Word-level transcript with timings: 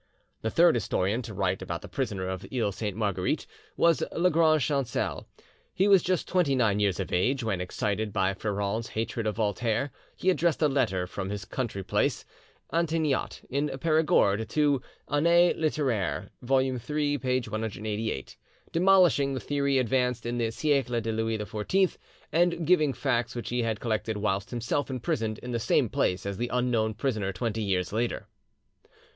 The 0.41 0.49
third 0.49 0.73
historian 0.73 1.21
to 1.21 1.33
write 1.35 1.61
about 1.61 1.83
the 1.83 1.87
prisoner 1.87 2.27
of 2.27 2.41
the 2.41 2.59
Iles 2.59 2.77
Sainte 2.77 2.95
Marguerite 2.97 3.45
was 3.77 4.01
Lagrange 4.13 4.65
Chancel. 4.65 5.27
He 5.75 5.87
was 5.87 6.01
just 6.01 6.27
twenty 6.27 6.55
nine 6.55 6.79
years 6.79 6.99
of 6.99 7.13
age 7.13 7.43
when, 7.43 7.61
excited 7.61 8.11
by 8.11 8.33
Freron's 8.33 8.87
hatred 8.87 9.27
of 9.27 9.35
Voltaire, 9.35 9.91
he 10.15 10.31
addressed 10.31 10.63
a 10.63 10.67
letter 10.67 11.05
from 11.05 11.29
his 11.29 11.45
country 11.45 11.83
place, 11.83 12.25
Antoniat, 12.73 13.41
in 13.47 13.69
Perigord, 13.77 14.49
to 14.49 14.81
the 15.07 15.13
'Annee 15.17 15.53
Litteraire' 15.53 16.29
(vol. 16.41 16.61
iii. 16.61 17.17
p. 17.19 17.39
188), 17.47 18.37
demolishing 18.71 19.35
the 19.35 19.39
theory 19.39 19.77
advanced 19.77 20.25
in 20.25 20.39
the 20.39 20.49
'Siecle 20.49 20.99
de 20.99 21.11
Louis 21.11 21.37
XIV', 21.37 21.97
and 22.31 22.65
giving 22.65 22.91
facts 22.93 23.35
which 23.35 23.49
he 23.49 23.61
had 23.61 23.79
collected 23.79 24.17
whilst 24.17 24.49
himself 24.49 24.89
imprisoned 24.89 25.37
in 25.37 25.51
the 25.51 25.59
same 25.59 25.89
place 25.89 26.25
as 26.25 26.37
the 26.37 26.49
unknown 26.51 26.95
prisoner 26.95 27.31
twenty 27.31 27.61
years 27.61 27.93
later. 27.93 28.25